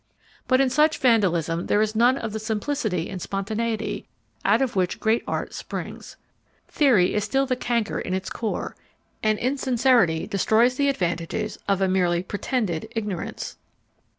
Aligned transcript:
But 0.47 0.59
in 0.59 0.71
such 0.71 0.97
vandalism 0.97 1.67
there 1.67 1.79
is 1.79 1.95
none 1.95 2.17
of 2.17 2.33
the 2.33 2.39
simplicity 2.39 3.07
and 3.07 3.21
spontaneity 3.21 4.07
out 4.43 4.59
of 4.59 4.75
which 4.75 4.99
great 4.99 5.23
art 5.27 5.53
springs: 5.53 6.17
theory 6.67 7.13
is 7.13 7.23
still 7.23 7.45
the 7.45 7.55
canker 7.55 7.99
in 7.99 8.15
its 8.15 8.27
core, 8.31 8.75
and 9.21 9.37
insincerity 9.37 10.25
destroys 10.25 10.73
the 10.75 10.89
advantages 10.89 11.59
of 11.67 11.81
a 11.83 11.87
merely 11.87 12.23
pretended 12.23 12.91
ignorance. 12.95 13.57